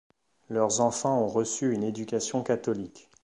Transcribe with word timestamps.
Leurs 0.49 0.81
enfants 0.81 1.21
ont 1.23 1.27
reçu 1.27 1.75
une 1.75 1.83
éducation 1.83 2.41
catholique. 2.41 3.07